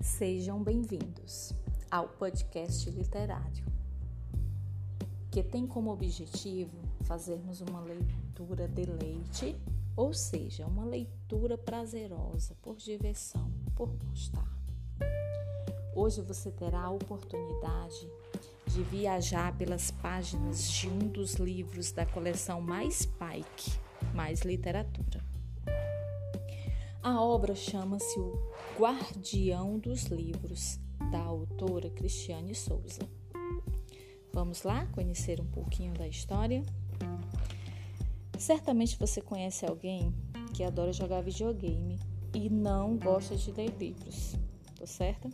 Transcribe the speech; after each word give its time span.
Sejam 0.00 0.62
bem-vindos 0.62 1.52
ao 1.90 2.08
podcast 2.08 2.88
literário, 2.88 3.66
que 5.28 5.42
tem 5.42 5.66
como 5.66 5.92
objetivo 5.92 6.78
fazermos 7.02 7.60
uma 7.60 7.80
leitura 7.80 8.68
deleite, 8.68 9.56
ou 9.96 10.14
seja, 10.14 10.66
uma 10.66 10.84
leitura 10.84 11.58
prazerosa, 11.58 12.54
por 12.62 12.76
diversão, 12.76 13.52
por 13.74 13.88
gostar. 13.88 14.56
Hoje 15.96 16.22
você 16.22 16.52
terá 16.52 16.82
a 16.82 16.90
oportunidade 16.90 18.08
de 18.68 18.82
viajar 18.84 19.56
pelas 19.58 19.90
páginas 19.90 20.70
de 20.70 20.88
um 20.88 21.08
dos 21.08 21.34
livros 21.34 21.90
da 21.90 22.06
coleção 22.06 22.60
Mais 22.60 23.04
Pike, 23.04 23.76
Mais 24.14 24.42
Literatura. 24.42 25.27
A 27.02 27.22
obra 27.22 27.54
chama-se 27.54 28.18
O 28.18 28.32
Guardião 28.76 29.78
dos 29.78 30.06
Livros, 30.06 30.80
da 31.12 31.20
autora 31.20 31.88
Cristiane 31.90 32.54
Souza. 32.56 33.02
Vamos 34.32 34.64
lá 34.64 34.84
conhecer 34.86 35.40
um 35.40 35.46
pouquinho 35.46 35.94
da 35.94 36.08
história? 36.08 36.62
Certamente 38.36 38.98
você 38.98 39.20
conhece 39.20 39.64
alguém 39.64 40.12
que 40.52 40.64
adora 40.64 40.92
jogar 40.92 41.22
videogame 41.22 42.00
e 42.34 42.50
não 42.50 42.96
gosta 42.96 43.36
de 43.36 43.52
ler 43.52 43.72
livros, 43.78 44.34
tô 44.76 44.84
certa? 44.84 45.30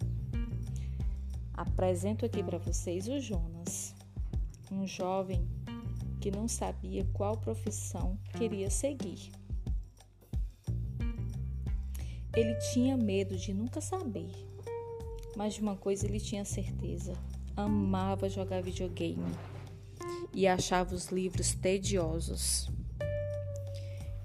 Apresento 1.55 2.27
aqui 2.27 2.43
para 2.43 2.59
vocês 2.59 3.09
o 3.09 3.19
Jonas, 3.19 3.95
um 4.71 4.87
jovem 4.87 5.49
que 6.21 6.31
não 6.31 6.47
sabia 6.47 7.07
qual 7.15 7.39
profissão 7.39 8.19
queria 8.37 8.69
seguir 8.69 9.33
ele 12.37 12.55
tinha 12.73 12.97
medo 12.97 13.37
de 13.37 13.55
nunca 13.55 13.81
saber, 13.81 14.31
mas 15.37 15.55
de 15.55 15.61
uma 15.61 15.77
coisa 15.77 16.07
ele 16.07 16.21
tinha 16.21 16.45
certeza: 16.45 17.13
amava 17.57 18.29
jogar 18.29 18.63
videogame 18.63 19.25
e 20.33 20.47
achava 20.47 20.95
os 20.95 21.09
livros 21.09 21.55
tediosos. 21.55 22.69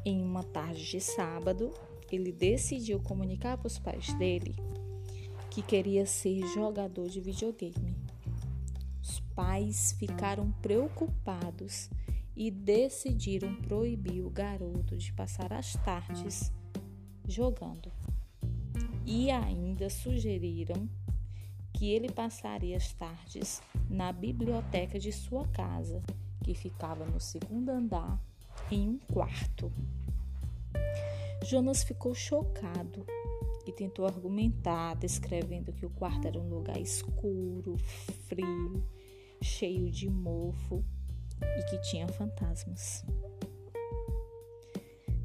Em 0.03 0.21
uma 0.21 0.43
tarde 0.43 0.83
de 0.89 0.99
sábado, 0.99 1.71
ele 2.11 2.31
decidiu 2.31 2.99
comunicar 2.99 3.57
para 3.57 3.67
os 3.67 3.77
pais 3.77 4.11
dele 4.13 4.55
que 5.49 5.61
queria 5.61 6.05
ser 6.05 6.41
jogador 6.53 7.09
de 7.09 7.19
videogame. 7.19 7.95
Os 9.01 9.19
pais 9.35 9.95
ficaram 9.99 10.51
preocupados 10.61 11.89
e 12.35 12.49
decidiram 12.49 13.55
proibir 13.55 14.25
o 14.25 14.29
garoto 14.29 14.95
de 14.95 15.11
passar 15.13 15.51
as 15.51 15.73
tardes 15.73 16.51
jogando. 17.29 17.91
E 19.05 19.31
ainda 19.31 19.89
sugeriram 19.89 20.89
que 21.73 21.89
ele 21.89 22.11
passaria 22.11 22.75
as 22.75 22.91
tardes 22.93 23.61
na 23.89 24.11
biblioteca 24.11 24.99
de 24.99 25.11
sua 25.11 25.47
casa, 25.47 26.01
que 26.43 26.53
ficava 26.53 27.05
no 27.05 27.19
segundo 27.19 27.69
andar, 27.69 28.19
em 28.71 28.89
um 28.89 28.99
quarto. 29.13 29.71
Jonas 31.45 31.83
ficou 31.83 32.13
chocado 32.13 33.05
e 33.65 33.71
tentou 33.71 34.05
argumentar, 34.05 34.95
descrevendo 34.95 35.71
que 35.71 35.85
o 35.85 35.89
quarto 35.89 36.27
era 36.27 36.39
um 36.39 36.49
lugar 36.49 36.79
escuro, 36.79 37.77
frio, 38.27 38.83
cheio 39.41 39.89
de 39.89 40.09
mofo 40.09 40.83
e 41.41 41.63
que 41.63 41.77
tinha 41.89 42.07
fantasmas. 42.07 43.05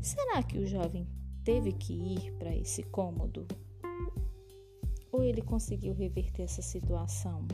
Será 0.01 0.43
que 0.43 0.59
o 0.59 0.67
jovem 0.67 1.07
teve 1.45 1.73
que 1.73 1.93
ir 1.93 2.33
para 2.39 2.55
esse 2.57 2.83
cômodo? 2.83 3.47
Ou 5.13 5.23
ele 5.23 5.43
conseguiu 5.43 5.95
reverter 5.95 6.43
essa 6.43 6.63
situação? 6.63 7.47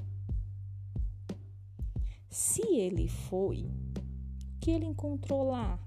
Se 2.30 2.62
ele 2.62 3.08
foi, 3.08 3.66
o 3.66 4.60
que 4.60 4.70
ele 4.70 4.86
encontrou 4.86 5.42
lá? 5.42 5.78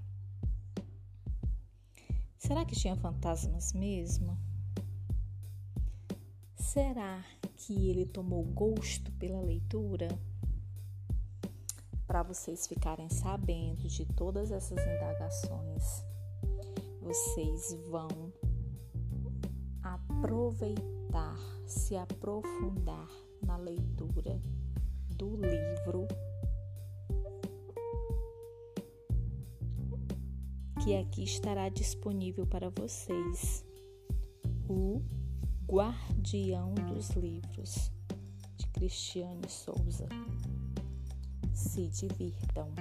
Será 2.38 2.64
que 2.64 2.76
tinha 2.76 2.94
fantasmas 2.94 3.72
mesmo? 3.72 4.38
Será 6.54 7.24
que 7.56 7.88
ele 7.88 8.04
tomou 8.04 8.44
gosto 8.44 9.10
pela 9.12 9.40
leitura? 9.40 10.08
Para 12.06 12.22
vocês 12.22 12.66
ficarem 12.66 13.08
sabendo 13.08 13.88
de 13.88 14.04
todas 14.04 14.50
essas 14.50 14.78
indagações, 14.78 16.04
vocês 17.04 17.74
vão 17.90 18.32
aproveitar, 19.82 21.36
se 21.66 21.94
aprofundar 21.96 23.10
na 23.42 23.58
leitura 23.58 24.40
do 25.10 25.36
livro 25.36 26.08
que 30.82 30.96
aqui 30.96 31.24
estará 31.24 31.68
disponível 31.68 32.46
para 32.46 32.70
vocês. 32.70 33.62
O 34.66 35.02
Guardião 35.66 36.72
dos 36.74 37.10
Livros, 37.10 37.92
de 38.56 38.66
Cristiane 38.68 39.46
Souza. 39.46 40.08
Se 41.52 41.86
divirtam. 41.88 42.72